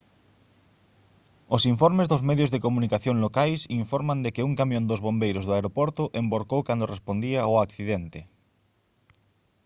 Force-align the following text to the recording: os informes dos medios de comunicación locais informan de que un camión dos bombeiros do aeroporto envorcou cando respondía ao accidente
os 1.55 1.63
informes 1.73 2.09
dos 2.11 2.25
medios 2.29 2.51
de 2.51 2.63
comunicación 2.65 3.15
locais 3.25 3.61
informan 3.81 4.19
de 4.21 4.29
que 4.35 4.45
un 4.49 4.53
camión 4.59 4.83
dos 4.89 5.03
bombeiros 5.07 5.45
do 5.45 5.53
aeroporto 5.57 6.03
envorcou 6.21 6.61
cando 6.67 6.91
respondía 6.93 7.39
ao 7.43 7.53
accidente 7.65 8.19